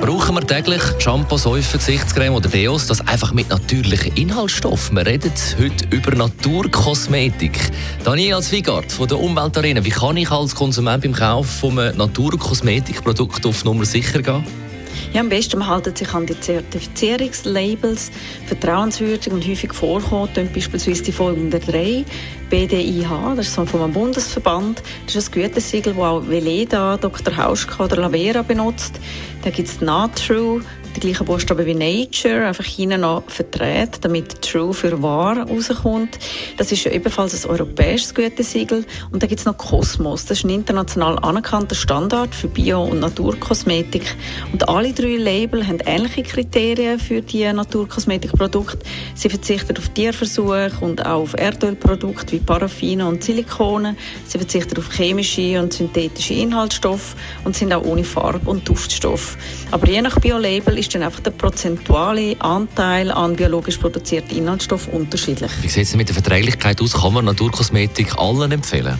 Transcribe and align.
Brauchen 0.00 0.36
wir 0.36 0.46
täglich 0.46 0.82
Shampoo, 0.98 1.36
Säufe, 1.36 1.78
Gesichtscreme 1.78 2.34
oder 2.34 2.48
Deos? 2.48 2.86
Das 2.86 3.00
einfach 3.06 3.32
mit 3.32 3.48
natürlichen 3.48 4.14
Inhaltsstoffen. 4.14 4.96
Wir 4.96 5.06
reden 5.06 5.32
heute 5.58 5.86
über 5.90 6.14
Naturkosmetik. 6.14 7.58
Daniel 8.04 8.40
Zwigart 8.40 8.92
von 8.92 9.08
der 9.08 9.18
Umweltarena. 9.18 9.84
Wie 9.84 9.90
kann 9.90 10.16
ich 10.16 10.30
als 10.30 10.54
Konsument 10.54 11.02
beim 11.02 11.12
Kauf 11.12 11.46
von 11.46 11.78
einem 11.78 11.96
Naturkosmetikprodukt 11.96 13.44
auf 13.44 13.64
Nummer 13.64 13.84
sicher 13.84 14.22
gehen? 14.22 14.67
Ja, 15.14 15.22
am 15.22 15.30
besten 15.30 15.58
man 15.58 15.82
sich 15.96 16.12
an 16.12 16.26
die 16.26 16.38
Zertifizierungslabels. 16.38 18.10
Vertrauenswürdig 18.46 19.32
und 19.32 19.46
häufig 19.46 19.72
vorkommen, 19.72 20.28
beispielsweise 20.54 21.02
die 21.02 21.12
folgenden 21.12 21.60
drei. 21.60 22.04
BDIH, 22.50 23.34
das 23.34 23.48
ist 23.48 23.54
so 23.54 23.64
vom 23.64 23.90
Bundesverband. 23.90 24.82
Das 25.06 25.16
ist 25.16 25.28
ein 25.28 25.42
Gütesiegel, 25.42 25.94
das 25.94 26.02
auch 26.02 26.28
Veleda, 26.28 26.98
Dr. 26.98 27.36
Hauschka 27.36 27.84
oder 27.84 27.96
Lavera 27.96 28.42
benutzt. 28.42 29.00
Dann 29.42 29.52
gibt 29.52 29.68
es 29.68 29.80
NATRU, 29.80 30.60
die 30.98 31.06
gleichen 31.06 31.26
Buchstaben 31.26 31.64
wie 31.64 31.74
Nature, 31.74 32.46
einfach 32.46 32.64
hinten 32.64 33.02
noch 33.02 33.22
verdreht, 33.28 33.98
damit 34.00 34.42
True 34.42 34.74
für 34.74 35.00
wahr 35.02 35.38
rauskommt. 35.48 36.18
Das 36.56 36.72
ist 36.72 36.84
ja 36.84 36.90
ebenfalls 36.90 37.44
ein 37.44 37.50
europäisches 37.50 38.14
Gütesiegel. 38.14 38.84
Und 39.10 39.22
dann 39.22 39.28
gibt 39.28 39.40
es 39.40 39.46
noch 39.46 39.56
Cosmos. 39.56 40.26
Das 40.26 40.38
ist 40.38 40.44
ein 40.44 40.50
international 40.50 41.18
anerkannter 41.20 41.74
Standard 41.74 42.34
für 42.34 42.48
Bio- 42.48 42.84
und 42.84 43.00
Naturkosmetik. 43.00 44.16
Und 44.52 44.68
alle 44.68 44.92
drei 44.92 45.16
Label 45.16 45.66
haben 45.66 45.78
ähnliche 45.86 46.22
Kriterien 46.24 46.98
für 46.98 47.22
die 47.22 47.50
Naturkosmetikprodukte. 47.52 48.78
Sie 49.14 49.28
verzichten 49.28 49.76
auf 49.76 49.88
Tierversuche 49.90 50.72
und 50.80 51.04
auch 51.04 51.22
auf 51.22 51.34
Erdölprodukte 51.38 52.32
wie 52.32 52.40
Paraffine 52.40 53.06
und 53.06 53.22
Silikone. 53.22 53.96
Sie 54.26 54.38
verzichten 54.38 54.78
auf 54.78 54.90
chemische 54.92 55.60
und 55.60 55.72
synthetische 55.72 56.34
Inhaltsstoffe 56.34 57.14
und 57.44 57.54
sind 57.54 57.72
auch 57.72 57.84
ohne 57.84 58.04
Farbe- 58.04 58.50
und 58.50 58.68
Duftstoff. 58.68 59.36
Aber 59.70 59.86
je 59.86 60.02
nach 60.02 60.18
Biolabel 60.18 60.78
ist 60.78 60.87
dann 60.88 61.02
einfach 61.02 61.20
der 61.20 61.30
prozentuale 61.30 62.36
Anteil 62.40 63.10
an 63.10 63.36
biologisch 63.36 63.78
produzierten 63.78 64.36
Inhaltsstoffen 64.36 64.92
unterschiedlich. 64.92 65.50
Wie 65.62 65.68
sieht 65.68 65.84
es 65.84 65.96
mit 65.96 66.08
der 66.08 66.14
Verträglichkeit 66.14 66.80
aus? 66.80 66.92
Kann 66.94 67.14
man 67.14 67.24
Naturkosmetik 67.24 68.18
allen 68.18 68.52
empfehlen? 68.52 68.98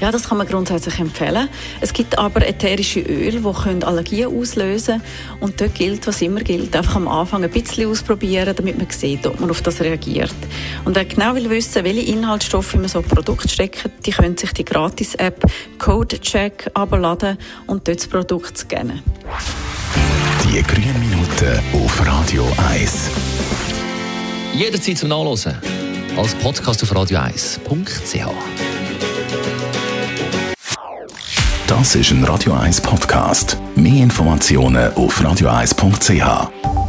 Ja, 0.00 0.12
das 0.12 0.28
kann 0.28 0.38
man 0.38 0.46
grundsätzlich 0.46 0.98
empfehlen. 1.00 1.48
Es 1.80 1.92
gibt 1.92 2.18
aber 2.18 2.46
ätherische 2.46 3.00
Öle, 3.00 3.40
die 3.40 3.84
Allergien 3.84 4.28
auslösen 4.28 5.00
können. 5.00 5.40
Und 5.40 5.60
dort 5.60 5.74
gilt, 5.74 6.06
was 6.06 6.22
immer 6.22 6.40
gilt, 6.40 6.76
einfach 6.76 6.96
am 6.96 7.08
Anfang 7.08 7.42
ein 7.42 7.50
bisschen 7.50 7.90
ausprobieren, 7.90 8.54
damit 8.54 8.78
man 8.78 8.88
sieht, 8.90 9.26
ob 9.26 9.40
man 9.40 9.50
auf 9.50 9.60
das 9.60 9.80
reagiert. 9.80 10.34
Und 10.84 10.94
wer 10.94 11.04
genau 11.04 11.34
will 11.34 11.50
wissen, 11.50 11.82
welche 11.82 12.12
Inhaltsstoffe 12.12 12.74
man 12.74 12.88
so 12.88 13.00
ein 13.00 13.04
Produkt 13.04 13.50
stecken, 13.50 13.90
die 14.06 14.12
können 14.12 14.36
sich 14.36 14.52
die 14.52 14.64
Gratis-App 14.64 15.44
CodeCheck 15.78 16.70
abladen 16.74 17.36
und 17.66 17.88
dort 17.88 17.98
das 17.98 18.06
Produkt 18.06 18.56
scannen. 18.56 19.02
Die 20.44 20.62
grünen 20.62 20.98
Minuten 21.00 21.60
auf 21.72 22.06
Radio 22.06 22.46
1. 22.70 23.10
Jederzeit 24.54 24.98
zum 24.98 25.10
Nachlesen. 25.10 25.54
Als 26.16 26.34
Podcast 26.36 26.82
auf 26.82 26.92
radio1.ch. 26.92 28.26
Das 31.66 31.94
ist 31.94 32.10
ein 32.10 32.24
Radio 32.24 32.54
1 32.54 32.80
Podcast. 32.80 33.58
Mehr 33.76 34.02
Informationen 34.02 34.92
auf 34.94 35.20
radio1.ch. 35.20 36.87